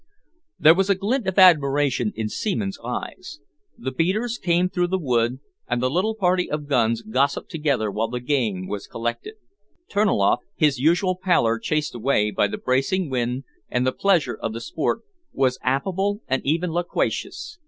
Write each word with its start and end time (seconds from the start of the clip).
There 0.57 0.73
was 0.73 0.89
a 0.89 0.95
glint 0.95 1.27
of 1.27 1.37
admiration 1.37 2.11
in 2.15 2.27
Seaman's 2.27 2.79
eyes. 2.83 3.39
The 3.77 3.91
beaters 3.91 4.39
came 4.41 4.67
through 4.67 4.87
the 4.87 4.97
wood, 4.97 5.39
and 5.67 5.79
the 5.79 5.91
little 5.91 6.15
party 6.15 6.49
of 6.49 6.65
guns 6.65 7.03
gossiped 7.03 7.51
together 7.51 7.91
while 7.91 8.07
the 8.07 8.19
game 8.19 8.65
was 8.67 8.87
collected. 8.87 9.35
Terniloff, 9.91 10.39
his 10.55 10.79
usual 10.79 11.15
pallor 11.21 11.59
chased 11.59 11.93
away 11.93 12.31
by 12.31 12.47
the 12.47 12.57
bracing 12.57 13.11
wind 13.11 13.43
and 13.69 13.85
the 13.85 13.91
pleasure 13.91 14.33
of 14.41 14.53
the 14.53 14.61
sport, 14.61 15.01
was 15.33 15.59
affable 15.61 16.23
and 16.27 16.43
even 16.43 16.71
loquacious. 16.71 17.59